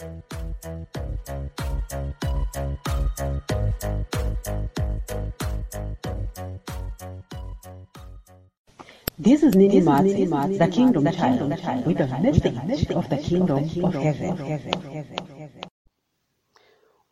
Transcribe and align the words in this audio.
This 0.00 0.08
is 9.42 9.54
Nini 9.54 9.82
Mats, 9.82 10.14
the 10.56 10.68
Kingdom 10.72 11.04
Child, 11.12 11.50
with 11.86 12.00
a 12.00 12.06
message 12.22 12.90
of 12.92 13.10
the 13.10 13.18
Kingdom 13.18 13.58
of 13.58 13.92
Heaven. 13.92 14.38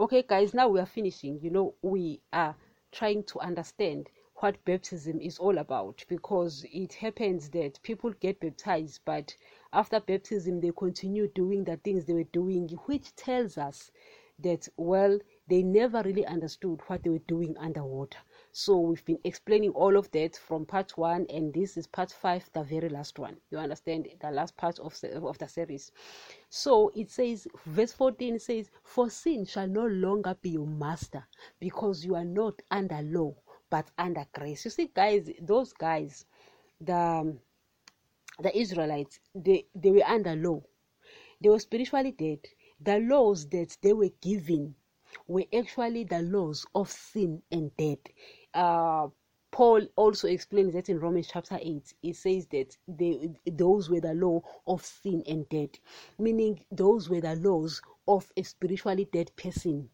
Okay, 0.01 0.25
guys, 0.27 0.55
now 0.55 0.69
we 0.69 0.81
are 0.81 0.87
finishing. 0.87 1.39
You 1.43 1.51
know, 1.51 1.75
we 1.83 2.23
are 2.33 2.57
trying 2.91 3.23
to 3.25 3.39
understand 3.41 4.09
what 4.41 4.65
baptism 4.65 5.21
is 5.21 5.39
all 5.39 5.59
about 5.59 6.05
because 6.09 6.65
it 6.73 6.93
happens 6.95 7.49
that 7.51 7.81
people 7.83 8.13
get 8.21 8.39
baptized, 8.41 9.01
but 9.05 9.35
after 9.73 9.99
baptism, 10.01 10.61
they 10.61 10.71
continue 10.77 11.29
doing 11.35 11.65
the 11.65 11.77
things 11.79 12.05
they 12.05 12.13
were 12.13 12.23
doing, 12.25 12.69
which 12.87 13.15
tells 13.17 13.59
us 13.59 13.91
that, 14.39 14.69
well, 14.77 15.19
they 15.49 15.63
never 15.63 16.03
really 16.03 16.25
understood 16.25 16.81
what 16.87 17.03
they 17.03 17.11
were 17.11 17.19
doing 17.27 17.57
underwater. 17.59 18.19
So 18.53 18.79
we've 18.79 19.05
been 19.05 19.19
explaining 19.25 19.71
all 19.71 19.97
of 19.97 20.11
that 20.13 20.37
from 20.37 20.65
part 20.67 20.97
one, 20.97 21.27
and 21.29 21.53
this 21.53 21.77
is 21.77 21.87
part 21.87 22.13
five, 22.13 22.49
the 22.53 22.63
very 22.63 22.89
last 22.89 23.19
one. 23.19 23.37
You 23.51 23.59
understand 23.59 24.09
the 24.21 24.31
last 24.31 24.57
part 24.57 24.79
of 24.79 24.99
the, 25.01 25.21
of 25.21 25.39
the 25.39 25.49
series. 25.49 25.91
So 26.49 26.93
it 26.95 27.11
says, 27.11 27.49
verse 27.67 27.93
14 27.93 28.39
says, 28.39 28.71
For 28.85 29.11
sin 29.11 29.45
shall 29.45 29.67
no 29.67 29.87
longer 29.87 30.37
be 30.41 30.51
your 30.51 30.67
master, 30.67 31.27
because 31.59 32.05
you 32.05 32.15
are 32.15 32.25
not 32.25 32.63
under 32.71 33.03
law, 33.03 33.35
but 33.71 33.91
under 33.99 34.27
grace. 34.33 34.65
You 34.65 34.71
see, 34.71 34.91
guys, 34.95 35.31
those 35.41 35.73
guys, 35.73 36.25
the 36.81 37.37
the 38.41 38.57
Israelites, 38.57 39.19
they, 39.35 39.67
they 39.75 39.91
were 39.91 40.05
under 40.07 40.37
law. 40.37 40.63
They 41.41 41.49
were 41.49 41.59
spiritually 41.59 42.13
dead. 42.13 42.41
The 42.81 43.01
laws 43.01 43.49
that 43.49 43.77
they 43.83 43.93
were 43.93 44.11
given 44.21 44.77
were 45.27 45.45
actually 45.53 46.05
the 46.05 46.23
laws 46.23 46.65
of 46.75 46.91
sin 46.91 47.43
and 47.51 47.77
death. 47.77 47.99
Uh, 48.55 49.09
Paul 49.51 49.87
also 49.97 50.29
explains 50.29 50.75
that 50.75 50.89
in 50.89 51.01
Romans 51.01 51.29
chapter 51.33 51.59
8. 51.61 51.95
He 52.03 52.13
says 52.13 52.47
that 52.49 52.77
they, 52.87 53.31
those 53.47 53.91
were 53.91 54.01
the 54.01 54.15
law 54.15 54.43
of 54.67 54.85
sin 54.85 55.23
and 55.27 55.49
death, 55.49 55.81
meaning 56.19 56.65
those 56.71 57.09
were 57.09 57.21
the 57.21 57.35
laws 57.37 57.83
of 58.07 58.31
a 58.37 58.43
spiritually 58.43 59.09
dead 59.11 59.33
person. 59.37 59.89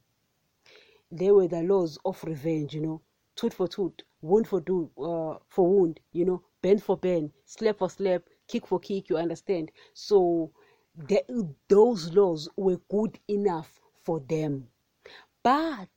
They 1.10 1.30
were 1.30 1.48
the 1.48 1.62
laws 1.62 1.98
of 2.04 2.22
revenge, 2.24 2.74
you 2.74 2.80
know, 2.80 3.02
tooth 3.36 3.54
for 3.54 3.68
tooth, 3.68 3.94
wound 4.22 4.48
for 4.48 4.60
do, 4.60 4.90
uh, 4.98 5.38
for 5.48 5.66
wound, 5.68 6.00
you 6.12 6.24
know, 6.24 6.42
bend 6.62 6.82
for 6.82 6.96
bend, 6.96 7.32
slap 7.44 7.78
for 7.78 7.90
slap, 7.90 8.22
kick 8.48 8.66
for 8.66 8.78
kick, 8.78 9.08
you 9.08 9.16
understand? 9.16 9.70
So 9.92 10.50
the, 10.96 11.54
those 11.68 12.12
laws 12.14 12.48
were 12.56 12.80
good 12.90 13.18
enough 13.28 13.80
for 14.02 14.20
them. 14.20 14.68
But 15.42 15.88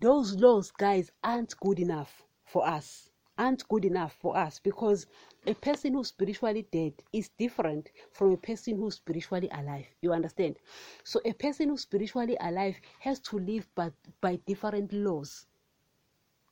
those 0.00 0.36
laws, 0.36 0.70
guys, 0.70 1.10
aren't 1.22 1.58
good 1.60 1.78
enough 1.80 2.22
for 2.44 2.66
us. 2.66 3.10
Aren't 3.38 3.68
good 3.68 3.84
enough 3.84 4.14
for 4.14 4.34
us 4.36 4.58
because 4.58 5.06
a 5.46 5.52
person 5.52 5.92
who's 5.92 6.08
spiritually 6.08 6.66
dead 6.72 6.94
is 7.12 7.28
different 7.36 7.90
from 8.12 8.32
a 8.32 8.36
person 8.38 8.76
who's 8.76 8.94
spiritually 8.94 9.50
alive. 9.52 9.86
You 10.00 10.12
understand? 10.14 10.56
So, 11.04 11.20
a 11.26 11.34
person 11.34 11.68
who's 11.68 11.82
spiritually 11.82 12.38
alive 12.40 12.80
has 13.00 13.20
to 13.20 13.38
live 13.38 13.68
by, 13.74 13.92
by 14.22 14.36
different 14.46 14.92
laws 14.94 15.46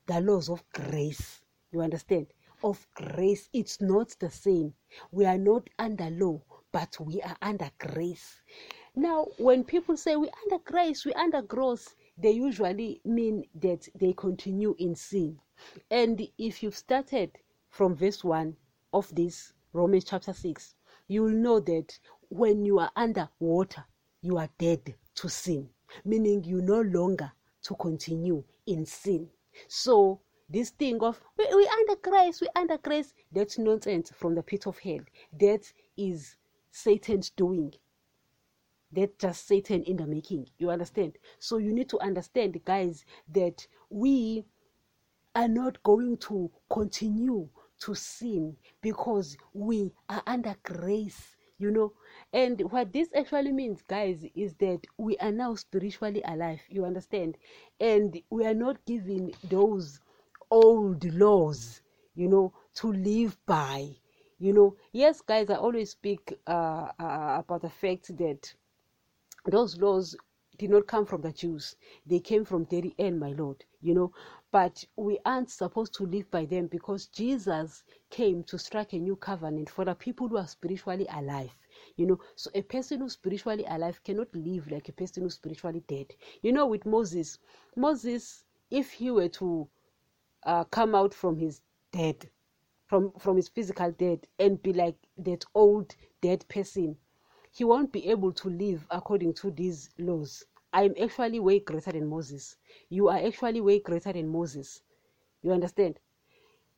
the 0.07 0.21
laws 0.21 0.49
of 0.49 0.63
grace. 0.73 1.43
You 1.73 1.81
understand? 1.81 2.27
Of 2.63 2.87
grace, 2.95 3.49
it's 3.53 3.81
not 3.81 4.15
the 4.21 4.31
same. 4.31 4.75
We 5.11 5.25
are 5.27 5.39
not 5.39 5.69
under 5.79 6.11
law, 6.11 6.41
but 6.73 6.97
we 7.01 7.21
are 7.23 7.37
under 7.43 7.71
grace. 7.79 8.41
Now, 8.97 9.27
when 9.39 9.65
people 9.65 9.97
say 9.97 10.17
we 10.17 10.31
under 10.45 10.63
grace, 10.65 11.05
we 11.05 11.13
under 11.15 11.43
grace, 11.43 11.95
they 12.17 12.31
usually 12.31 13.01
mean 13.05 13.45
that 13.61 13.89
they 13.95 14.13
continue 14.13 14.75
in 14.79 14.95
sin. 14.95 15.39
And 15.91 16.29
if 16.39 16.63
you've 16.63 16.77
started 16.77 17.33
from 17.71 17.95
verse 17.97 18.23
1 18.23 18.57
of 18.93 19.13
this 19.15 19.53
Romans 19.73 20.05
chapter 20.05 20.33
6, 20.33 20.75
you 21.09 21.23
will 21.23 21.31
know 21.31 21.61
that 21.61 21.99
when 22.29 22.65
you 22.65 22.79
are 22.79 22.91
under 22.97 23.29
water, 23.41 23.85
you 24.23 24.39
are 24.39 24.49
dead 24.59 24.95
to 25.17 25.29
sin, 25.29 25.69
meaning 26.05 26.45
you 26.45 26.63
no 26.63 26.81
longer 26.81 27.31
to 27.63 27.75
continue 27.75 28.43
in 28.67 28.87
sin. 28.87 29.29
So 29.69 30.21
this 30.49 30.71
thing 30.71 31.03
of 31.03 31.21
we, 31.37 31.47
we 31.55 31.69
under 31.69 32.01
grace, 32.01 32.41
we 32.41 32.49
under 32.55 32.79
grace, 32.79 33.13
that's 33.33 33.59
nonsense 33.59 34.13
from 34.15 34.35
the 34.35 34.43
pit 34.43 34.67
of 34.67 34.79
hell. 34.79 35.01
That 35.41 35.73
is 35.97 36.37
Satan's 36.71 37.31
doing. 37.31 37.75
That's 38.93 39.13
just 39.19 39.49
Satan 39.49 39.83
in 39.83 39.97
the 39.97 40.07
making. 40.07 40.49
You 40.59 40.71
understand? 40.71 41.19
So 41.39 41.57
you 41.59 41.73
need 41.73 41.89
to 41.89 42.01
understand, 42.01 42.61
guys, 42.65 43.05
that 43.33 43.67
we 43.91 44.45
are 45.35 45.49
not 45.49 45.83
going 45.83 46.17
to 46.19 46.51
continue 46.71 47.49
to 47.81 47.95
sin 47.95 48.57
because 48.81 49.37
we 49.53 49.93
are 50.09 50.23
under 50.27 50.55
grace 50.63 51.35
you 51.59 51.71
know 51.71 51.93
and 52.35 52.61
what 52.73 52.93
this 52.93 53.09
actually 53.17 53.53
means 53.53 53.81
guys 53.83 54.27
is 54.35 54.55
that 54.55 54.81
we 54.99 55.17
are 55.19 55.31
now 55.33 55.55
spiritually 55.55 56.21
alive 56.27 56.61
you 56.69 56.85
understand? 56.85 57.39
And 57.81 58.21
we 58.29 58.45
are 58.45 58.55
not 58.55 58.85
given 58.85 59.33
those 59.49 60.01
old 60.51 61.05
laws 61.15 61.81
you 62.17 62.29
know 62.29 62.53
to 62.75 62.93
live 62.93 63.39
by 63.47 63.97
you 64.41 64.53
know? 64.53 64.77
Yes 64.93 65.21
guys 65.21 65.49
i 65.49 65.55
always 65.55 65.91
speak 65.93 66.35
uh, 66.47 66.89
uh, 66.99 67.37
about 67.39 67.63
the 67.63 67.71
fact 67.71 68.17
that 68.19 68.53
those 69.47 69.79
laws 69.79 70.17
did 70.59 70.71
not 70.71 70.87
come 70.87 71.07
from 71.07 71.23
the 71.23 71.33
jews. 71.33 71.77
They 72.07 72.21
came 72.21 72.45
from 72.45 72.65
daddy 72.65 72.95
and 72.99 73.19
my 73.21 73.31
lord 73.33 73.65
you 73.85 73.95
know 73.95 74.13
but 74.51 74.85
we 74.97 75.19
aren't 75.27 75.51
supposed 75.51 75.95
to 75.95 76.07
live 76.07 76.31
by 76.31 76.45
them 76.47 76.67
because 76.67 77.07
jesus 77.07 77.85
came 78.11 78.43
to 78.43 78.59
strike 78.59 78.93
a 78.95 78.99
new 78.99 79.17
covenant 79.17 79.69
for 79.71 79.85
the 79.85 79.95
people 79.95 80.29
who 80.29 80.37
are 80.39 80.47
spiritually 80.49 81.07
alive 81.15 81.57
you 81.97 82.07
know. 82.07 82.19
So 82.37 82.51
a 82.55 82.63
person 82.63 83.01
who's 83.01 83.15
spiritually 83.15 83.65
alive 83.69 84.01
cannot 84.05 84.29
live 84.35 84.71
like 84.71 84.89
a 84.89 84.93
person 84.93 85.25
who's 85.25 85.35
spiritually 85.35 85.83
dead. 85.89 86.07
You 86.43 86.53
know 86.53 86.67
with 86.67 86.87
moses 86.87 87.39
moses 87.77 88.45
if 88.71 88.93
he 88.93 89.11
were 89.11 89.29
to 89.29 89.69
uh, 90.45 90.65
come 90.65 90.95
out 90.95 91.15
from 91.15 91.39
his 91.39 91.61
dead 91.93 92.29
from 92.87 93.13
from 93.19 93.37
his 93.37 93.49
physical 93.49 93.91
dead, 93.93 94.27
and 94.39 94.63
be 94.63 94.73
like 94.73 94.97
that 95.19 95.45
old 95.55 95.95
dead 96.21 96.47
person 96.49 96.97
he 97.51 97.65
won't 97.65 97.93
be 97.93 98.09
able 98.09 98.33
to 98.33 98.49
live 98.49 98.87
according 98.91 99.33
to 99.35 99.51
these 99.51 99.91
laws 99.99 100.45
i'm 100.75 100.95
actually 101.01 101.41
way 101.41 101.59
greater 101.61 101.93
than 101.93 102.07
moses. 102.07 102.57
You 102.91 103.09
are 103.09 103.19
actually 103.19 103.61
way 103.63 103.79
greater 103.81 104.13
than 104.13 104.29
moses. 104.29 104.83
You 105.43 105.53
understand? 105.53 105.99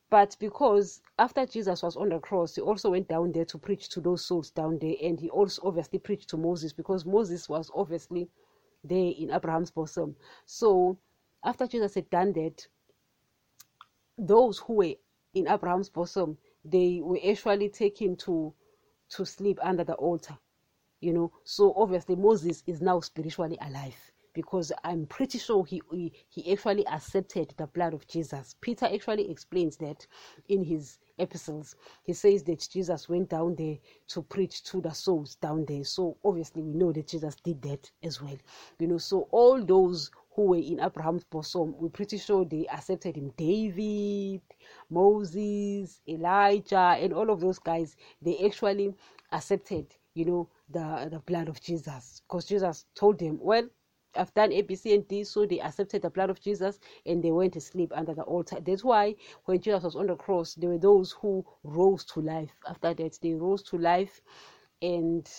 But 0.09 0.37
because 0.39 1.01
after 1.19 1.45
jesus 1.45 1.83
was 1.83 1.97
on 1.97 2.09
the 2.09 2.19
cross 2.19 2.55
he 2.55 2.61
also 2.61 2.91
went 2.91 3.09
down 3.09 3.33
there 3.33 3.45
to 3.45 3.57
preach 3.57 3.89
to 3.89 3.99
those 4.01 4.23
souls 4.23 4.51
down 4.51 4.79
there 4.79 4.95
and 5.03 5.19
he 5.19 5.29
also 5.29 5.61
obviously 5.65 5.99
preached 5.99 6.29
to 6.29 6.37
moses 6.37 6.71
because 6.71 7.05
moses 7.05 7.49
was 7.49 7.69
obviously 7.75 8.29
there 8.85 9.11
in 9.17 9.31
abraham's 9.31 9.71
bosom. 9.71 10.15
So 10.45 10.97
after 11.43 11.67
jesus 11.67 11.95
had 11.95 12.09
done 12.09 12.31
that 12.33 12.65
those 14.17 14.59
who 14.59 14.73
were 14.73 14.95
in 15.33 15.47
Abraham's 15.47 15.89
bosom, 15.89 16.37
they 16.65 17.01
were 17.03 17.19
actually 17.29 17.69
taken 17.69 18.15
to 18.17 18.53
to 19.09 19.25
sleep 19.25 19.59
under 19.61 19.83
the 19.83 19.93
altar. 19.93 20.37
You 20.99 21.13
know, 21.13 21.31
so 21.43 21.73
obviously 21.75 22.15
Moses 22.15 22.63
is 22.65 22.81
now 22.81 22.99
spiritually 23.01 23.57
alive 23.61 23.95
because 24.33 24.71
I'm 24.83 25.07
pretty 25.07 25.39
sure 25.39 25.65
he, 25.65 25.81
he 25.91 26.13
he 26.29 26.53
actually 26.53 26.85
accepted 26.87 27.53
the 27.57 27.65
blood 27.67 27.93
of 27.95 28.07
Jesus. 28.07 28.55
Peter 28.61 28.85
actually 28.85 29.31
explains 29.31 29.77
that 29.77 30.05
in 30.47 30.63
his 30.63 30.99
epistles. 31.17 31.75
He 32.03 32.13
says 32.13 32.43
that 32.43 32.67
Jesus 32.71 33.09
went 33.09 33.29
down 33.29 33.55
there 33.55 33.77
to 34.09 34.21
preach 34.21 34.63
to 34.65 34.79
the 34.81 34.91
souls 34.91 35.35
down 35.35 35.65
there. 35.65 35.83
So 35.83 36.17
obviously 36.23 36.61
we 36.61 36.73
know 36.73 36.91
that 36.91 37.07
Jesus 37.07 37.35
did 37.35 37.61
that 37.63 37.89
as 38.03 38.21
well. 38.21 38.37
You 38.79 38.87
know, 38.87 38.99
so 38.99 39.27
all 39.31 39.63
those 39.63 40.11
who 40.35 40.43
were 40.43 40.57
in 40.57 40.79
Abraham's 40.81 41.23
bosom, 41.23 41.73
we're 41.79 41.89
pretty 41.89 42.19
sure 42.19 42.45
they 42.45 42.67
accepted 42.67 43.17
him. 43.17 43.33
David, 43.37 44.41
Moses, 44.91 45.99
Elijah, 46.07 46.95
and 47.01 47.11
all 47.11 47.31
of 47.31 47.39
those 47.39 47.57
guys, 47.57 47.95
they 48.21 48.37
actually 48.45 48.93
accepted, 49.31 49.87
you 50.17 50.25
know, 50.25 50.49
the, 50.69 51.07
the 51.11 51.19
blood 51.19 51.47
of 51.47 51.61
Jesus. 51.61 52.23
Because 52.27 52.45
Jesus 52.45 52.85
told 52.95 53.19
them, 53.19 53.37
well, 53.39 53.69
I've 54.15 54.33
done 54.33 54.51
A, 54.51 54.63
B, 54.63 54.75
C, 54.75 54.95
and 54.95 55.07
D, 55.07 55.23
so 55.23 55.45
they 55.45 55.59
accepted 55.59 56.01
the 56.01 56.09
blood 56.09 56.31
of 56.31 56.41
Jesus 56.41 56.79
and 57.05 57.23
they 57.23 57.31
went 57.31 57.53
to 57.53 57.61
sleep 57.61 57.91
under 57.93 58.15
the 58.15 58.23
altar. 58.23 58.57
That's 58.59 58.83
why 58.83 59.15
when 59.45 59.61
Jesus 59.61 59.83
was 59.83 59.95
on 59.95 60.07
the 60.07 60.15
cross, 60.15 60.55
there 60.55 60.71
were 60.71 60.79
those 60.79 61.11
who 61.11 61.45
rose 61.63 62.03
to 62.05 62.21
life. 62.21 62.49
After 62.67 62.95
that, 62.95 63.19
they 63.21 63.33
rose 63.33 63.61
to 63.63 63.77
life 63.77 64.21
and 64.81 65.29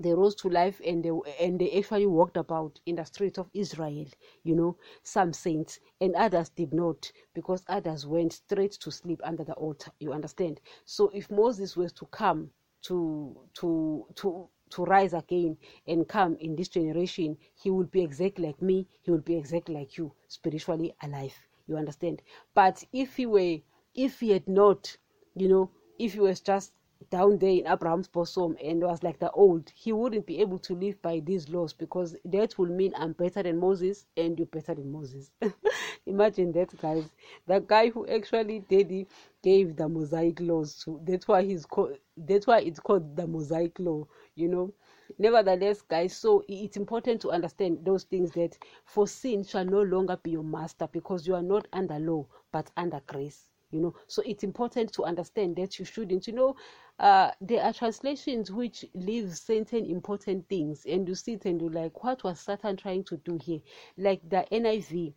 they 0.00 0.12
rose 0.12 0.34
to 0.34 0.48
life 0.48 0.80
and 0.84 1.04
they 1.04 1.10
and 1.38 1.60
they 1.60 1.70
actually 1.78 2.06
walked 2.06 2.36
about 2.36 2.80
in 2.86 2.96
the 2.96 3.04
streets 3.04 3.38
of 3.38 3.50
Israel 3.52 4.06
you 4.42 4.54
know 4.56 4.76
some 5.02 5.32
saints 5.32 5.78
and 6.00 6.14
others 6.16 6.48
did 6.48 6.72
not 6.72 7.12
because 7.34 7.62
others 7.68 8.06
went 8.06 8.32
straight 8.32 8.72
to 8.72 8.90
sleep 8.90 9.20
under 9.22 9.44
the 9.44 9.52
altar 9.52 9.92
you 10.00 10.12
understand 10.12 10.60
so 10.86 11.10
if 11.14 11.30
Moses 11.30 11.76
was 11.76 11.92
to 11.92 12.06
come 12.06 12.50
to 12.82 13.36
to 13.54 14.06
to 14.16 14.48
to 14.70 14.84
rise 14.84 15.12
again 15.12 15.56
and 15.86 16.08
come 16.08 16.36
in 16.40 16.56
this 16.56 16.68
generation, 16.68 17.36
he 17.54 17.70
will 17.70 17.84
be 17.84 18.02
exactly 18.02 18.46
like 18.46 18.62
me, 18.62 18.86
he 19.02 19.10
will 19.10 19.18
be 19.18 19.36
exactly 19.36 19.74
like 19.74 19.98
you, 19.98 20.12
spiritually 20.28 20.94
alive. 21.02 21.34
You 21.66 21.76
understand? 21.76 22.22
But 22.54 22.82
if 22.92 23.16
he 23.16 23.26
were, 23.26 23.58
if 23.94 24.20
he 24.20 24.30
had 24.30 24.48
not, 24.48 24.96
you 25.34 25.48
know, 25.48 25.70
if 25.98 26.14
he 26.14 26.20
was 26.20 26.40
just 26.40 26.72
down 27.10 27.38
there 27.38 27.50
in 27.50 27.66
Abraham's 27.66 28.08
bosom 28.08 28.56
and 28.62 28.82
was 28.82 29.02
like 29.02 29.18
the 29.18 29.30
old, 29.32 29.70
he 29.74 29.92
wouldn't 29.92 30.26
be 30.26 30.40
able 30.40 30.58
to 30.60 30.74
live 30.74 31.00
by 31.02 31.20
these 31.20 31.48
laws 31.48 31.72
because 31.72 32.16
that 32.24 32.58
will 32.58 32.68
mean 32.68 32.92
I'm 32.96 33.12
better 33.12 33.42
than 33.42 33.58
Moses 33.58 34.06
and 34.16 34.38
you're 34.38 34.46
better 34.46 34.74
than 34.74 34.90
Moses. 34.92 35.30
Imagine 36.06 36.52
that, 36.52 36.76
guys. 36.80 37.12
The 37.46 37.60
guy 37.60 37.90
who 37.90 38.06
actually 38.06 38.60
did 38.60 39.06
gave 39.42 39.76
the 39.76 39.88
Mosaic 39.88 40.40
laws 40.40 40.76
to. 40.84 41.00
That's 41.04 41.28
why 41.28 41.42
he's 41.42 41.66
called. 41.66 41.96
That's 42.16 42.46
why 42.46 42.60
it's 42.60 42.80
called 42.80 43.16
the 43.16 43.26
Mosaic 43.26 43.78
law. 43.78 44.06
You 44.34 44.48
know. 44.48 44.72
Nevertheless, 45.18 45.82
guys, 45.82 46.16
so 46.16 46.42
it's 46.48 46.76
important 46.76 47.20
to 47.20 47.30
understand 47.30 47.84
those 47.84 48.04
things 48.04 48.32
that 48.32 48.56
for 48.84 49.06
sin 49.06 49.44
shall 49.44 49.64
no 49.64 49.82
longer 49.82 50.16
be 50.16 50.30
your 50.30 50.42
master 50.44 50.88
because 50.90 51.26
you 51.26 51.34
are 51.34 51.42
not 51.42 51.68
under 51.72 51.98
law 51.98 52.26
but 52.50 52.70
under 52.76 53.00
grace 53.06 53.48
you 53.72 53.80
know. 53.80 53.94
So 54.06 54.22
it's 54.24 54.44
important 54.44 54.92
to 54.94 55.04
understand 55.04 55.56
that 55.56 55.78
you 55.78 55.84
shouldn't 55.84 56.26
you 56.26 56.32
know 56.34 56.56
uh 56.98 57.30
there 57.40 57.62
are 57.64 57.72
translations 57.72 58.50
which 58.52 58.84
leave 58.94 59.36
certain 59.36 59.86
important 59.86 60.48
things 60.48 60.84
and 60.86 61.08
you 61.08 61.14
sit 61.14 61.44
and 61.46 61.60
you 61.60 61.68
like 61.68 62.04
what 62.04 62.22
was 62.22 62.38
satan 62.40 62.76
trying 62.76 63.04
to 63.04 63.16
do 63.18 63.38
here? 63.42 63.60
Like 63.96 64.28
the 64.28 64.46
niv 64.52 65.14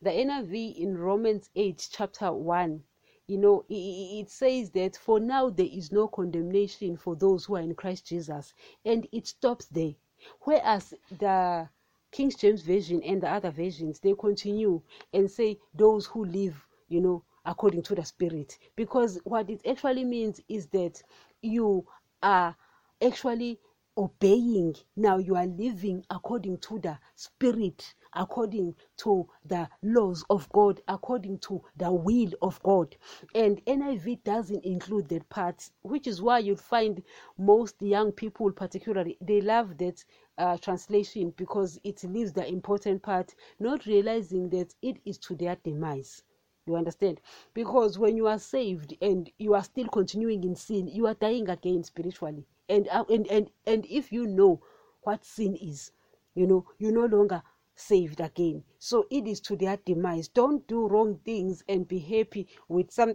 the 0.00 0.10
niv 0.10 0.76
in 0.76 0.96
romans 0.96 1.50
8 1.56 1.88
chapter 1.92 2.32
1 2.32 2.82
you 3.26 3.36
know 3.36 3.64
it 3.68 4.30
says 4.30 4.70
that 4.70 4.96
for 4.96 5.18
now 5.20 5.50
there 5.50 5.68
is 5.70 5.92
no 5.92 6.08
condemnation 6.08 6.96
for 6.96 7.16
those 7.16 7.44
who 7.44 7.56
are 7.56 7.60
in 7.60 7.74
christ 7.74 8.06
jesus. 8.06 8.54
And 8.84 9.06
it 9.12 9.26
stops 9.26 9.66
there. 9.66 9.94
Whereas 10.42 10.94
the 11.18 11.68
king 12.10 12.30
james 12.30 12.62
version 12.62 13.02
and 13.02 13.22
the 13.22 13.28
other 13.30 13.50
versions 13.50 14.00
they 14.00 14.14
continue 14.18 14.80
and 15.12 15.30
say 15.30 15.58
those 15.74 16.06
who 16.06 16.24
live 16.24 16.66
you 16.88 17.00
know 17.00 17.22
according 17.48 17.82
to 17.82 17.94
the 17.94 18.04
spirit. 18.04 18.58
Because 18.76 19.18
what 19.24 19.48
it 19.48 19.62
actually 19.66 20.04
means 20.04 20.38
is 20.50 20.66
that 20.66 21.02
you 21.40 21.86
are 22.22 22.54
actually 23.02 23.58
obeying. 23.96 24.76
Now 24.96 25.16
you 25.16 25.34
are 25.34 25.46
living 25.46 26.04
according 26.10 26.58
to 26.58 26.78
the 26.78 26.98
spirit 27.16 27.94
according 28.14 28.74
to 28.98 29.28
the 29.44 29.68
laws 29.82 30.24
of 30.30 30.48
god 30.50 30.80
according 30.88 31.38
to 31.38 31.62
the 31.76 31.90
will 31.90 32.30
of 32.42 32.62
god. 32.62 32.94
And 33.34 33.64
niv 33.64 34.22
doesn't 34.24 34.64
include 34.64 35.08
that 35.08 35.28
part 35.30 35.70
which 35.82 36.06
is 36.06 36.20
why 36.20 36.40
you 36.40 36.54
find 36.54 37.02
most 37.38 37.80
young 37.80 38.12
people 38.12 38.52
particularly 38.52 39.16
they 39.20 39.40
love 39.40 39.78
that 39.78 40.04
uh, 40.36 40.58
translation 40.58 41.32
because 41.36 41.80
it 41.82 42.04
leaves 42.04 42.32
the 42.32 42.46
important 42.46 43.02
part 43.02 43.34
not 43.58 43.86
realizing 43.86 44.48
that 44.50 44.74
it 44.82 44.98
is 45.04 45.18
to 45.18 45.34
their 45.34 45.56
demise 45.64 46.22
you 46.68 46.76
understand? 46.76 47.20
Because 47.54 47.98
when 47.98 48.16
you 48.16 48.26
are 48.26 48.38
saved 48.38 48.96
and 49.00 49.30
you 49.38 49.54
are 49.54 49.64
still 49.64 49.88
continuing 49.88 50.44
in 50.44 50.54
sin, 50.54 50.86
you 50.86 51.06
are 51.06 51.14
dying 51.14 51.48
again 51.48 51.82
spiritually. 51.82 52.46
And 52.68 52.88
uh, 52.88 53.04
and 53.08 53.26
and 53.28 53.50
and 53.66 53.86
if 53.86 54.12
you 54.12 54.26
know 54.26 54.60
what 55.02 55.24
sin 55.24 55.56
is, 55.56 55.90
you 56.34 56.46
know, 56.46 56.66
you're 56.78 56.92
no 56.92 57.06
longer 57.06 57.42
saved 57.74 58.20
again. 58.20 58.64
So 58.78 59.06
it 59.10 59.26
is 59.26 59.40
to 59.42 59.56
their 59.56 59.78
demise. 59.78 60.28
Don't 60.28 60.66
do 60.66 60.86
wrong 60.86 61.20
things 61.24 61.62
and 61.68 61.88
be 61.88 61.98
happy 61.98 62.48
with 62.68 62.90
some 62.90 63.14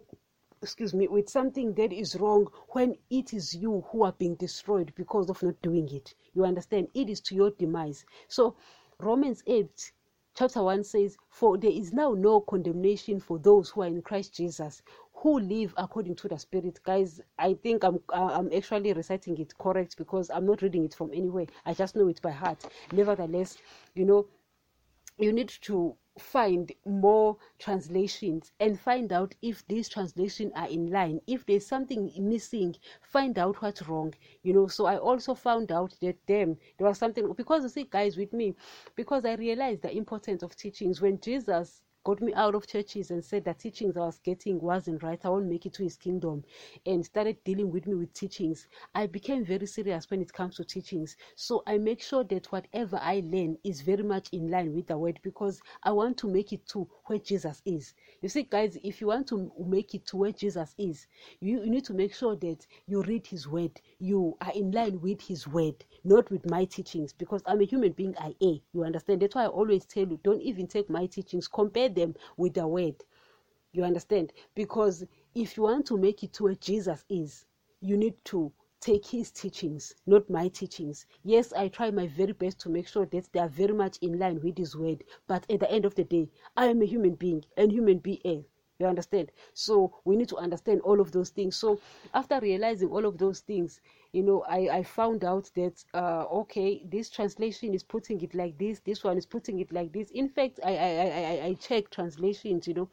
excuse 0.64 0.94
me 0.94 1.10
with 1.10 1.30
something 1.30 1.74
that 1.74 1.92
is 1.92 2.16
wrong 2.16 2.48
when 2.70 2.96
it 3.10 3.34
is 3.34 3.54
you 3.54 3.84
who 3.92 4.04
are 4.04 4.14
being 4.14 4.36
destroyed 4.36 4.94
because 4.96 5.30
of 5.30 5.44
not 5.44 5.62
doing 5.62 5.94
it 5.94 6.14
you 6.34 6.46
understand 6.46 6.88
it 6.94 7.10
is 7.10 7.20
to 7.20 7.36
your 7.36 7.52
demise 7.52 8.06
so 8.30 8.56
romans 8.98 9.44
8 9.46 9.92
chapter 10.36 10.64
1 10.64 10.84
says, 10.84 11.18
For 11.30 11.58
there 11.58 11.72
is 11.72 11.94
now 11.94 12.14
no 12.14 12.42
condemnation 12.42 13.20
for 13.20 13.40
those 13.40 13.70
who 13.70 13.82
are 13.82 13.88
in 13.88 14.02
Christ 14.02 14.36
Jesus, 14.36 14.82
who 15.14 15.40
live 15.40 15.74
according 15.78 16.16
to 16.16 16.28
the 16.28 16.38
Spirit. 16.38 16.80
Guys, 16.84 17.22
I 17.40 17.54
think 17.54 17.84
I'm 17.84 18.00
uh, 18.10 18.32
I'm 18.34 18.52
actually 18.54 18.94
reciting 18.94 19.38
it 19.38 19.58
correct 19.58 19.98
because 19.98 20.30
I'm 20.30 20.46
not 20.46 20.62
reading 20.62 20.84
it 20.84 20.96
from 20.96 21.12
anywhere. 21.14 21.46
I 21.66 21.74
just 21.74 21.96
know 21.96 22.08
it 22.08 22.22
by 22.22 22.32
heart. 22.32 22.66
Nevertheless, 22.92 23.58
you 23.96 24.06
know, 24.06 24.28
you 25.18 25.32
need 25.32 25.50
to 25.62 25.96
find 26.20 26.72
more 26.86 27.38
translations 27.58 28.52
and 28.60 28.80
find 28.80 29.12
out 29.12 29.34
if 29.42 29.68
these 29.68 29.90
translations 29.90 30.52
are 30.56 30.68
in 30.68 30.92
line. 30.92 31.20
If 31.28 31.46
there's 31.46 31.66
something 31.66 32.12
missing 32.20 32.76
find 33.02 33.38
out 33.40 33.62
what's 33.62 33.88
wrong 33.88 34.14
you 34.44 34.54
know. 34.54 34.68
So 34.68 34.86
i 34.86 34.98
also 34.98 35.34
found 35.34 35.72
out 35.72 35.96
that 36.02 36.18
them 36.28 36.58
there 36.78 36.88
was 36.88 36.98
something 36.98 37.32
because 37.34 37.64
you 37.64 37.70
see 37.70 37.88
guys 37.90 38.18
with 38.18 38.34
me 38.34 38.56
because 38.96 39.26
i 39.26 39.34
realized 39.36 39.82
the 39.82 39.96
importance 39.96 40.44
of 40.44 40.56
teachings. 40.56 41.02
When 41.02 41.20
jesus 41.20 41.82
got 42.04 42.22
me 42.22 42.34
out 42.34 42.56
of 42.56 42.68
churches 42.68 43.12
and 43.12 43.24
said 43.24 43.46
that 43.46 43.60
teachings 43.60 43.98
I 43.98 44.02
was 44.02 44.20
getting 44.20 44.60
wasn't 44.60 45.04
right. 45.04 45.20
I 45.24 45.30
won't 45.30 45.48
make 45.48 45.66
it 45.66 45.74
to 45.76 45.84
his 45.84 45.98
kingdom 45.98 46.44
and 46.86 47.06
started 47.06 47.38
dealing 47.44 47.72
with 47.72 47.88
me 47.88 47.96
with 47.96 48.14
teachings. 48.14 48.68
I 48.94 49.08
became 49.08 49.46
very 49.46 49.66
serious 49.66 50.10
when 50.10 50.22
it 50.22 50.34
comes 50.34 50.56
to 50.58 50.64
teachings. 50.64 51.16
So 51.36 51.64
I 51.68 51.78
make 51.78 52.02
sure 52.02 52.24
that 52.26 52.52
whatever 52.52 53.00
I 53.02 53.22
learn 53.26 53.58
is 53.64 53.82
very 53.82 54.04
much 54.04 54.30
in 54.32 54.50
line 54.50 54.74
with 54.74 54.88
the 54.88 54.98
word 54.98 55.20
because 55.24 55.62
I 55.84 55.92
want 55.92 56.18
to 56.20 56.28
make 56.28 56.54
it 56.54 56.68
to 56.70 56.88
where 57.06 57.20
Jesus 57.20 57.62
is. 57.66 57.94
You 58.22 58.30
see, 58.30 58.44
guys, 58.44 58.78
if 58.84 59.02
you 59.02 59.08
want 59.08 59.28
to 59.28 59.52
make 59.66 59.94
it 59.94 60.06
to 60.08 60.18
where 60.18 60.32
Jesus 60.32 60.74
is, 60.78 61.08
you, 61.40 61.64
you 61.64 61.70
need 61.70 61.86
to 61.86 61.94
make 61.94 62.14
sure 62.14 62.36
that 62.38 62.66
you 62.88 63.02
read 63.04 63.28
his 63.28 63.48
word. 63.48 63.80
You 64.00 64.38
are 64.42 64.52
in 64.54 64.72
line 64.72 65.00
with 65.02 65.22
his 65.22 65.48
word, 65.48 65.86
not 66.04 66.30
with 66.32 66.50
my 66.50 66.66
teachings, 66.66 67.14
because 67.14 67.42
I'm 67.46 67.62
a 67.62 67.66
human 67.66 67.92
being, 67.94 68.16
I 68.20 68.34
a. 68.42 68.62
You 68.74 68.84
understand? 68.84 69.22
That's 69.22 69.36
why 69.36 69.44
I 69.46 69.48
always 69.48 69.86
tell 69.86 70.08
you, 70.08 70.20
don't 70.24 70.42
even 70.42 70.68
take 70.68 70.90
my 70.90 71.06
teachings, 71.06 71.48
compare 71.48 71.90
them 71.96 72.16
with 72.38 72.54
the 72.54 72.68
word. 72.68 73.04
You 73.72 73.84
understand? 73.84 74.34
Because 74.54 75.04
if 75.34 75.58
you 75.58 75.64
want 75.64 75.86
to 75.88 75.98
make 75.98 76.24
it 76.24 76.34
to 76.34 76.44
where 76.44 76.56
Jesus 76.56 77.04
is, 77.10 77.46
you 77.82 77.98
need 77.98 78.16
to 78.26 78.52
take 78.80 79.06
his 79.08 79.32
teachings, 79.32 79.96
not 80.06 80.30
my 80.30 80.48
teachings. 80.50 81.06
Yes, 81.24 81.54
I 81.54 81.70
try 81.70 81.90
my 81.90 82.08
very 82.08 82.34
best 82.34 82.60
to 82.60 82.70
make 82.70 82.88
sure 82.88 83.06
that 83.08 83.32
they 83.32 83.40
are 83.40 83.48
very 83.48 83.74
much 83.74 83.98
in 84.00 84.20
line 84.20 84.42
with 84.42 84.58
his 84.58 84.76
word. 84.76 85.04
But 85.26 85.50
at 85.50 85.62
the 85.62 85.72
end 85.72 85.86
of 85.86 85.96
the 85.96 86.04
day, 86.04 86.30
I 86.58 86.66
am 86.68 86.82
a 86.82 86.86
human 86.86 87.16
being 87.16 87.46
and 87.58 87.72
human 87.72 88.00
being. 88.00 88.46
You 88.84 88.90
understand? 88.90 89.32
So 89.54 89.94
we 90.06 90.16
need 90.16 90.30
to 90.30 90.38
understand 90.38 90.82
all 90.82 91.00
of 91.00 91.12
those 91.12 91.30
things. 91.30 91.56
So 91.56 91.80
after 92.14 92.40
realizing 92.40 92.90
all 92.90 93.06
of 93.06 93.18
those 93.18 93.40
things, 93.40 93.82
you 94.12 94.24
know, 94.24 94.44
I, 94.48 94.70
I 94.80 94.84
found 94.84 95.24
out 95.24 95.50
that 95.56 95.84
uh, 95.94 96.26
okay, 96.42 96.84
this 96.86 97.10
translation 97.10 97.74
is 97.74 97.84
putting 97.84 98.22
it 98.22 98.36
like 98.36 98.58
this, 98.58 98.80
this 98.80 99.04
one 99.04 99.18
is 99.18 99.26
putting 99.26 99.60
it 99.60 99.72
like 99.72 99.94
this. 99.94 100.12
In 100.12 100.30
fact, 100.30 100.60
I 100.64 100.76
I 100.78 100.90
I, 101.42 101.46
I 101.48 101.54
check 101.56 101.90
translations. 101.90 102.68
You 102.68 102.74
know, 102.76 102.90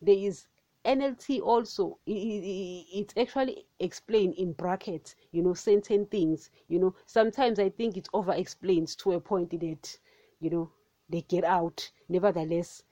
there 0.00 0.16
is 0.16 0.46
NLT 0.84 1.40
also 1.40 1.98
it, 2.06 2.12
it, 2.12 2.86
it's 2.92 3.14
actually 3.16 3.66
explained 3.80 4.34
in 4.34 4.52
brackets 4.52 5.14
you 5.32 5.42
know 5.42 5.54
certain 5.54 6.04
things 6.06 6.50
you 6.68 6.78
know 6.78 6.94
sometimes 7.06 7.58
I 7.58 7.70
think 7.70 7.96
it 7.96 8.08
over 8.12 8.32
explains 8.32 8.94
to 8.96 9.12
a 9.12 9.20
point 9.20 9.50
that 9.58 9.98
you 10.40 10.50
know 10.50 10.70
they 11.08 11.22
get 11.22 11.44
out 11.44 11.90
nevertheless 12.08 12.82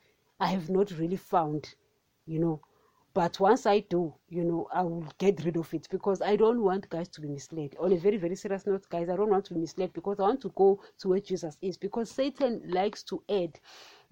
I 0.41 0.47
have 0.49 0.71
not 0.71 0.91
really 0.99 1.17
found 1.17 1.75
you 2.26 2.38
know 2.38 2.61
but 3.14 3.38
once 3.41 3.67
I 3.67 3.81
do, 3.81 4.14
you 4.31 4.43
know, 4.43 4.69
I 4.73 4.83
will 4.83 5.07
get 5.19 5.45
rid 5.45 5.59
of 5.59 5.73
it 5.75 5.87
because 5.91 6.23
I 6.23 6.35
don't 6.35 6.62
want 6.62 6.88
guys 6.88 7.09
to 7.09 7.21
be 7.21 7.29
misled. 7.29 7.76
On 7.79 7.93
a 7.93 7.97
very, 7.97 8.17
very 8.17 8.35
serious 8.37 8.67
note, 8.67 8.88
guys, 8.88 9.11
I 9.11 9.17
don't 9.17 9.29
want 9.29 9.45
to 9.47 9.55
be 9.55 9.61
misled 9.61 9.93
because 9.93 10.19
I 10.19 10.23
want 10.23 10.41
to 10.43 10.52
go 10.57 10.81
to 11.00 11.09
where 11.09 11.21
Jesus 11.21 11.59
is 11.61 11.76
because 11.76 12.11
Satan 12.11 12.62
likes 12.64 13.02
to 13.05 13.23
add 13.29 13.61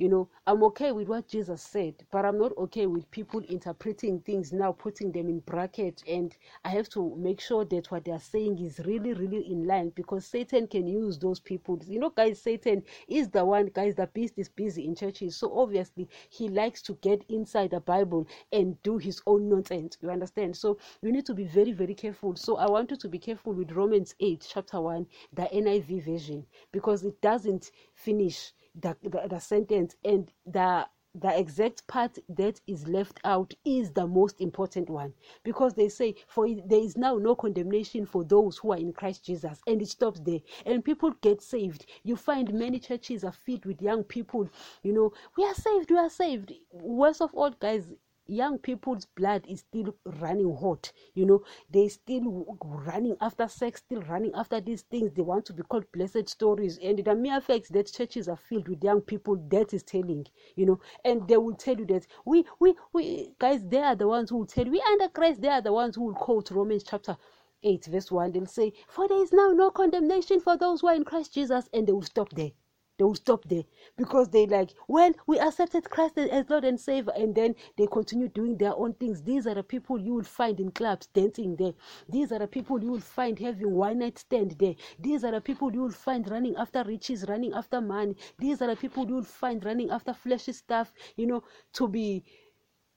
you 0.00 0.08
know, 0.08 0.30
I'm 0.46 0.62
okay 0.62 0.92
with 0.92 1.08
what 1.08 1.28
Jesus 1.28 1.60
said, 1.60 1.92
but 2.10 2.24
I'm 2.24 2.38
not 2.38 2.56
okay 2.56 2.86
with 2.86 3.10
people 3.10 3.42
interpreting 3.50 4.20
things 4.20 4.50
now, 4.50 4.72
putting 4.72 5.12
them 5.12 5.28
in 5.28 5.40
bracket, 5.40 6.02
and 6.08 6.34
I 6.64 6.70
have 6.70 6.88
to 6.90 7.14
make 7.18 7.38
sure 7.38 7.66
that 7.66 7.90
what 7.90 8.06
they're 8.06 8.18
saying 8.18 8.64
is 8.64 8.80
really, 8.86 9.12
really 9.12 9.52
in 9.52 9.66
line 9.66 9.92
because 9.94 10.24
Satan 10.24 10.68
can 10.68 10.86
use 10.86 11.18
those 11.18 11.38
people. 11.38 11.78
You 11.86 11.98
know, 11.98 12.08
guys, 12.08 12.40
Satan 12.40 12.82
is 13.08 13.28
the 13.28 13.44
one, 13.44 13.66
guys, 13.74 13.94
the 13.94 14.06
beast 14.06 14.38
is 14.38 14.48
busy 14.48 14.86
in 14.86 14.94
churches, 14.94 15.36
so 15.36 15.52
obviously 15.54 16.08
he 16.30 16.48
likes 16.48 16.80
to 16.82 16.94
get 17.02 17.22
inside 17.28 17.72
the 17.72 17.80
Bible 17.80 18.26
and 18.52 18.82
do 18.82 18.96
his 18.96 19.20
own 19.26 19.50
nonsense. 19.50 19.98
You 20.00 20.08
understand? 20.08 20.56
So 20.56 20.78
you 21.02 21.12
need 21.12 21.26
to 21.26 21.34
be 21.34 21.44
very, 21.44 21.72
very 21.72 21.94
careful. 21.94 22.36
So 22.36 22.56
I 22.56 22.70
want 22.70 22.90
you 22.90 22.96
to 22.96 23.08
be 23.10 23.18
careful 23.18 23.52
with 23.52 23.72
Romans 23.72 24.14
8, 24.18 24.46
chapter 24.50 24.80
1, 24.80 25.06
the 25.34 25.42
NIV 25.42 26.06
version, 26.06 26.46
because 26.72 27.04
it 27.04 27.20
doesn't 27.20 27.70
finish 27.94 28.54
the, 28.74 28.96
the, 29.02 29.28
the 29.28 29.40
sentence 29.40 29.96
and 30.04 30.30
the 30.46 30.86
the 31.14 31.36
exact 31.36 31.84
part 31.88 32.18
that 32.28 32.60
is 32.68 32.86
left 32.86 33.18
out 33.24 33.52
is 33.64 33.90
the 33.90 34.06
most 34.06 34.40
important 34.40 34.88
one. 34.88 35.12
Because 35.42 35.74
they 35.74 35.88
say 35.88 36.14
for 36.28 36.46
there 36.48 36.80
is 36.80 36.96
now 36.96 37.16
no 37.16 37.34
condemnation 37.34 38.06
for 38.06 38.22
those 38.22 38.58
who 38.58 38.72
are 38.72 38.78
in 38.78 38.92
christ 38.92 39.24
jesus 39.24 39.60
and 39.66 39.82
it 39.82 39.88
stops 39.88 40.20
there. 40.20 40.38
And 40.64 40.84
people 40.84 41.12
get 41.20 41.42
saved. 41.42 41.86
You 42.04 42.14
find 42.16 42.54
many 42.54 42.78
churches 42.78 43.24
are 43.24 43.32
filled 43.32 43.64
with 43.64 43.82
young 43.82 44.04
people 44.04 44.48
you 44.82 44.92
know. 44.92 45.12
We 45.36 45.44
are 45.44 45.54
saved 45.54 45.90
we 45.90 45.98
are 45.98 46.10
saved. 46.10 46.52
Worst 46.70 47.20
of 47.20 47.34
all 47.34 47.50
guys 47.50 47.88
young 48.30 48.58
people's 48.58 49.06
blood 49.06 49.44
is 49.48 49.60
still 49.60 49.94
running 50.20 50.54
hot 50.56 50.92
you 51.14 51.26
know. 51.26 51.42
They 51.70 51.88
still 51.88 52.56
running 52.62 53.16
after 53.20 53.48
sex 53.48 53.80
still 53.80 54.02
running 54.02 54.32
after 54.34 54.60
these 54.60 54.82
things. 54.82 55.12
They 55.12 55.22
want 55.22 55.44
to 55.46 55.52
be 55.52 55.62
called 55.62 55.90
blessed 55.92 56.28
stories. 56.28 56.78
And 56.82 56.98
the 57.04 57.14
mere 57.14 57.40
fact 57.40 57.72
that 57.72 57.92
churches 57.92 58.28
are 58.28 58.36
filled 58.36 58.68
with 58.68 58.82
young 58.84 59.00
people 59.00 59.36
that 59.50 59.74
is 59.74 59.82
telling 59.82 60.26
you 60.56 60.66
know. 60.66 60.80
And 61.04 61.26
they 61.28 61.36
will 61.36 61.54
tell 61.54 61.76
you 61.76 61.86
that 61.86 62.06
we 62.24 62.44
we 62.58 62.74
we 62.92 63.32
guys 63.38 63.62
they 63.64 63.78
are 63.78 63.96
the 63.96 64.08
ones 64.08 64.30
who 64.30 64.38
will 64.38 64.46
tell 64.46 64.64
we 64.64 64.82
under 64.88 65.08
christ 65.08 65.40
they 65.40 65.48
are 65.48 65.60
the 65.62 65.72
ones 65.72 65.96
who 65.96 66.04
will 66.04 66.14
quote 66.14 66.50
romans 66.50 66.82
chapter 66.82 67.16
8 67.62 67.86
verse 67.86 68.10
1 68.10 68.32
they'll 68.32 68.46
say 68.46 68.72
for 68.88 69.08
there 69.08 69.22
is 69.22 69.32
now 69.32 69.50
no 69.52 69.70
condemnation 69.70 70.40
for 70.40 70.56
those 70.56 70.80
who 70.80 70.88
are 70.88 70.94
in 70.94 71.04
christ 71.04 71.34
jesus 71.34 71.68
and 71.72 71.86
they 71.86 71.92
will 71.92 72.02
stop 72.02 72.30
there 72.30 72.50
they 73.00 73.04
will 73.04 73.14
stop 73.14 73.48
there. 73.48 73.64
Because 73.96 74.28
they 74.28 74.46
like 74.46 74.74
well 74.86 75.10
we 75.26 75.38
accepted 75.38 75.88
christ 75.88 76.18
as 76.18 76.50
lord 76.50 76.64
and 76.64 76.78
savior 76.78 77.14
and 77.16 77.34
then 77.34 77.54
they 77.78 77.86
continue 77.86 78.28
doing 78.28 78.58
their 78.58 78.76
own 78.76 78.92
things 78.92 79.22
these 79.22 79.46
are 79.46 79.54
the 79.54 79.62
people 79.62 79.98
you 79.98 80.12
will 80.12 80.22
find 80.22 80.60
in 80.60 80.70
clubs 80.70 81.06
dancing 81.06 81.56
there. 81.56 81.72
These 82.10 82.30
are 82.30 82.40
the 82.40 82.46
people 82.46 82.82
you 82.82 82.90
will 82.90 83.00
find 83.00 83.38
having 83.38 83.70
one 83.72 84.00
night 84.00 84.18
stand 84.18 84.56
there. 84.58 84.74
These 84.98 85.24
are 85.24 85.32
the 85.32 85.40
people 85.40 85.72
you 85.72 85.80
will 85.80 85.90
find 85.90 86.30
running 86.30 86.56
after 86.56 86.84
riches 86.84 87.24
running 87.26 87.54
after 87.54 87.80
money. 87.80 88.16
These 88.38 88.60
are 88.60 88.68
the 88.68 88.76
people 88.76 89.06
you 89.06 89.14
will 89.14 89.22
find 89.22 89.64
running 89.64 89.90
after 89.90 90.12
fleshy 90.12 90.52
stuff 90.52 90.92
you 91.16 91.26
know 91.26 91.42
to 91.72 91.88
be 91.88 92.22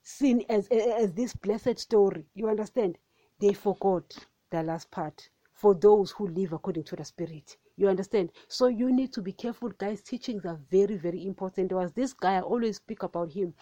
seen 0.02 0.44
as 0.50 0.68
as 0.68 1.14
this 1.14 1.34
blessed 1.34 1.80
story. 1.80 2.26
You 2.36 2.50
understand? 2.50 2.98
They 3.40 3.54
forgot 3.54 4.14
the 4.52 4.64
last 4.64 4.92
part 4.92 5.30
for 5.54 5.74
those 5.74 6.12
who 6.12 6.28
live 6.28 6.52
according 6.52 6.84
to 6.84 6.98
the 6.98 7.06
spirit 7.06 7.56
you 7.76 7.88
understand 7.88 8.32
so 8.48 8.68
you 8.68 8.92
need 8.92 9.12
to 9.12 9.22
be 9.22 9.32
careful 9.32 9.70
guys 9.78 10.02
teachings 10.02 10.46
are 10.46 10.60
very 10.70 10.96
very 10.96 11.26
important 11.26 11.70
there 11.70 11.78
was 11.78 11.92
this 11.94 12.14
guy 12.14 12.36
i 12.36 12.42
always 12.42 12.78
speak 12.78 13.04
about 13.04 13.32
him 13.32 13.54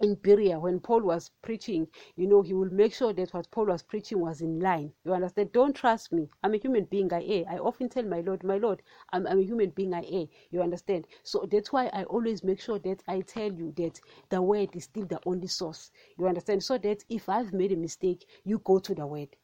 in 0.00 0.16
Berea, 0.16 0.58
when 0.58 0.80
Paul 0.80 1.02
was 1.02 1.30
preaching, 1.40 1.86
you 2.16 2.26
know, 2.26 2.42
he 2.42 2.52
will 2.52 2.72
make 2.72 2.92
sure 2.92 3.12
that 3.12 3.32
what 3.32 3.48
Paul 3.52 3.66
was 3.66 3.82
preaching 3.84 4.18
was 4.18 4.40
in 4.40 4.58
line. 4.58 4.92
You 5.04 5.14
understand? 5.14 5.52
Don't 5.52 5.74
trust 5.74 6.12
me. 6.12 6.28
I'm 6.42 6.52
a 6.52 6.58
human 6.58 6.84
being. 6.84 7.12
I 7.12 7.22
err. 7.24 7.44
I 7.48 7.58
often 7.58 7.88
tell 7.88 8.02
my 8.02 8.20
Lord, 8.20 8.42
my 8.42 8.58
Lord, 8.58 8.82
I'm, 9.12 9.24
I'm 9.28 9.38
a 9.38 9.44
human 9.44 9.70
being. 9.70 9.94
I 9.94 10.04
err. 10.10 10.26
You 10.50 10.62
understand? 10.62 11.06
So 11.22 11.46
that's 11.48 11.72
why 11.72 11.86
I 11.92 12.02
always 12.04 12.42
make 12.42 12.60
sure 12.60 12.80
that 12.80 13.04
I 13.06 13.20
tell 13.20 13.52
you 13.52 13.72
that 13.76 14.00
the 14.30 14.42
word 14.42 14.74
is 14.74 14.84
still 14.84 15.06
the 15.06 15.20
only 15.26 15.46
source. 15.46 15.92
You 16.18 16.26
understand? 16.26 16.64
So 16.64 16.76
that 16.78 17.04
if 17.08 17.28
I've 17.28 17.52
made 17.52 17.70
a 17.70 17.76
mistake, 17.76 18.26
you 18.44 18.58
go 18.64 18.80
to 18.80 18.94
the 18.94 19.06
word 19.06 19.36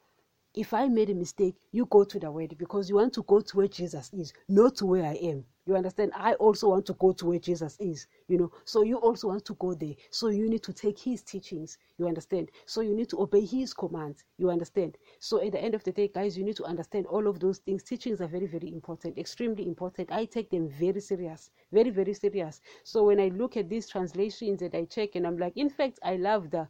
if 0.54 0.74
I 0.74 0.88
made 0.88 1.10
a 1.10 1.14
mistake, 1.14 1.54
you 1.70 1.86
go 1.86 2.02
to 2.02 2.18
the 2.18 2.30
word 2.30 2.56
because 2.58 2.88
you 2.88 2.96
want 2.96 3.12
to 3.14 3.22
go 3.22 3.40
to 3.40 3.56
where 3.56 3.68
Jesus 3.68 4.10
is, 4.12 4.32
not 4.48 4.74
to 4.76 4.86
where 4.86 5.04
I 5.04 5.14
am. 5.14 5.44
You 5.64 5.76
understand? 5.76 6.10
I 6.16 6.32
also 6.34 6.70
want 6.70 6.86
to 6.86 6.94
go 6.94 7.12
to 7.12 7.26
where 7.26 7.38
Jesus 7.38 7.76
is, 7.78 8.08
you 8.26 8.36
know. 8.36 8.50
So 8.64 8.82
you 8.82 8.96
also 8.96 9.28
want 9.28 9.44
to 9.44 9.54
go 9.54 9.74
there. 9.74 9.94
So 10.10 10.28
you 10.28 10.48
need 10.48 10.64
to 10.64 10.72
take 10.72 10.98
his 10.98 11.22
teachings, 11.22 11.78
you 11.98 12.08
understand? 12.08 12.50
So 12.66 12.80
you 12.80 12.96
need 12.96 13.08
to 13.10 13.20
obey 13.20 13.44
his 13.44 13.72
commands, 13.72 14.24
you 14.38 14.50
understand? 14.50 14.98
So 15.20 15.40
at 15.40 15.52
the 15.52 15.62
end 15.62 15.76
of 15.76 15.84
the 15.84 15.92
day, 15.92 16.08
guys, 16.08 16.36
you 16.36 16.42
need 16.42 16.56
to 16.56 16.64
understand 16.64 17.06
all 17.06 17.28
of 17.28 17.38
those 17.38 17.58
things. 17.58 17.84
Teachings 17.84 18.20
are 18.20 18.26
very, 18.26 18.46
very 18.46 18.72
important, 18.72 19.18
extremely 19.18 19.68
important. 19.68 20.10
I 20.10 20.24
take 20.24 20.50
them 20.50 20.68
very 20.68 21.00
serious, 21.00 21.50
very, 21.70 21.90
very 21.90 22.14
serious. 22.14 22.60
So 22.82 23.04
when 23.04 23.20
I 23.20 23.28
look 23.28 23.56
at 23.56 23.68
these 23.68 23.88
translations 23.88 24.62
and 24.62 24.74
I 24.74 24.86
check 24.86 25.14
and 25.14 25.24
I'm 25.24 25.38
like, 25.38 25.56
in 25.56 25.70
fact, 25.70 26.00
I 26.02 26.16
love 26.16 26.50
the 26.50 26.66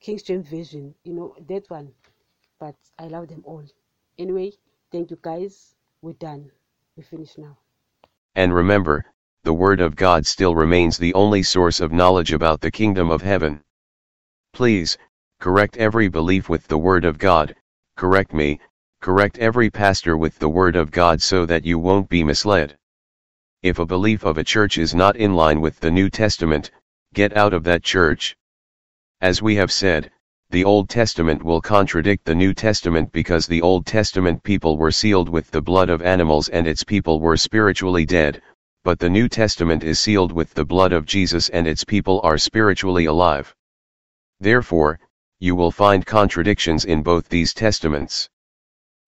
King 0.00 0.18
James 0.24 0.48
Version, 0.48 0.94
you 1.04 1.12
know, 1.12 1.36
that 1.46 1.68
one 1.68 1.92
but 2.62 2.76
I 2.96 3.08
love 3.08 3.26
them 3.26 3.42
all. 3.44 3.64
Anyway, 4.18 4.52
thank 4.92 5.10
you 5.10 5.18
guys. 5.20 5.74
We're 6.00 6.12
done. 6.12 6.48
We 6.96 7.02
finish 7.02 7.36
now. 7.36 7.58
And 8.36 8.54
remember, 8.54 9.04
the 9.42 9.52
Word 9.52 9.80
of 9.80 9.96
God 9.96 10.24
still 10.26 10.54
remains 10.54 10.96
the 10.96 11.12
only 11.14 11.42
source 11.42 11.80
of 11.80 11.90
knowledge 11.90 12.32
about 12.32 12.60
the 12.60 12.70
kingdom 12.70 13.10
of 13.10 13.20
heaven. 13.20 13.62
Please, 14.52 14.96
correct 15.40 15.76
every 15.76 16.06
belief 16.06 16.48
with 16.48 16.68
the 16.68 16.78
Word 16.78 17.04
of 17.04 17.18
God, 17.18 17.56
correct 17.96 18.32
me, 18.32 18.60
correct 19.00 19.38
every 19.38 19.68
pastor 19.68 20.16
with 20.16 20.38
the 20.38 20.48
Word 20.48 20.76
of 20.76 20.92
God 20.92 21.20
so 21.20 21.44
that 21.46 21.64
you 21.64 21.80
won't 21.80 22.08
be 22.08 22.22
misled. 22.22 22.78
If 23.62 23.80
a 23.80 23.86
belief 23.94 24.22
of 24.24 24.38
a 24.38 24.44
church 24.44 24.78
is 24.78 24.94
not 24.94 25.16
in 25.16 25.34
line 25.34 25.60
with 25.60 25.80
the 25.80 25.90
New 25.90 26.08
Testament, 26.08 26.70
get 27.12 27.36
out 27.36 27.54
of 27.54 27.64
that 27.64 27.82
church. 27.82 28.36
As 29.20 29.42
we 29.42 29.56
have 29.56 29.72
said, 29.72 30.12
the 30.52 30.64
Old 30.64 30.90
Testament 30.90 31.42
will 31.42 31.62
contradict 31.62 32.26
the 32.26 32.34
New 32.34 32.52
Testament 32.52 33.10
because 33.10 33.46
the 33.46 33.62
Old 33.62 33.86
Testament 33.86 34.42
people 34.42 34.76
were 34.76 34.92
sealed 34.92 35.30
with 35.30 35.50
the 35.50 35.62
blood 35.62 35.88
of 35.88 36.02
animals 36.02 36.50
and 36.50 36.66
its 36.66 36.84
people 36.84 37.20
were 37.20 37.38
spiritually 37.38 38.04
dead, 38.04 38.42
but 38.84 38.98
the 38.98 39.08
New 39.08 39.30
Testament 39.30 39.82
is 39.82 39.98
sealed 39.98 40.30
with 40.30 40.52
the 40.52 40.66
blood 40.66 40.92
of 40.92 41.06
Jesus 41.06 41.48
and 41.48 41.66
its 41.66 41.84
people 41.84 42.20
are 42.22 42.36
spiritually 42.36 43.06
alive. 43.06 43.54
Therefore, 44.40 45.00
you 45.40 45.54
will 45.54 45.70
find 45.70 46.04
contradictions 46.04 46.84
in 46.84 47.02
both 47.02 47.30
these 47.30 47.54
testaments. 47.54 48.28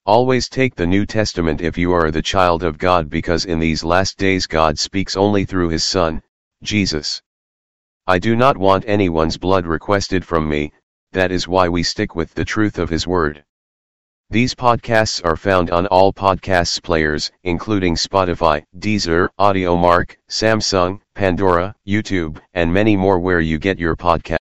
Always 0.06 0.48
take 0.48 0.74
the 0.74 0.86
New 0.86 1.04
Testament 1.04 1.60
if 1.60 1.76
you 1.76 1.92
are 1.92 2.10
the 2.10 2.22
child 2.22 2.62
of 2.62 2.78
God 2.78 3.10
because 3.10 3.44
in 3.44 3.58
these 3.58 3.84
last 3.84 4.16
days 4.16 4.46
God 4.46 4.78
speaks 4.78 5.14
only 5.14 5.44
through 5.44 5.68
his 5.68 5.84
Son, 5.84 6.22
Jesus. 6.62 7.20
I 8.06 8.18
do 8.18 8.34
not 8.34 8.56
want 8.56 8.84
anyone's 8.86 9.36
blood 9.36 9.66
requested 9.66 10.24
from 10.24 10.48
me, 10.48 10.72
that 11.14 11.32
is 11.32 11.48
why 11.48 11.68
we 11.68 11.82
stick 11.82 12.14
with 12.14 12.34
the 12.34 12.44
truth 12.44 12.78
of 12.78 12.90
His 12.90 13.06
Word. 13.06 13.44
These 14.30 14.54
podcasts 14.54 15.24
are 15.24 15.36
found 15.36 15.70
on 15.70 15.86
all 15.86 16.12
podcasts 16.12 16.82
players, 16.82 17.30
including 17.44 17.94
Spotify, 17.94 18.64
Deezer, 18.78 19.28
Audiomack, 19.38 20.16
Samsung, 20.28 21.00
Pandora, 21.14 21.74
YouTube, 21.86 22.40
and 22.52 22.72
many 22.72 22.96
more 22.96 23.20
where 23.20 23.40
you 23.40 23.58
get 23.58 23.78
your 23.78 23.94
podcast. 23.94 24.38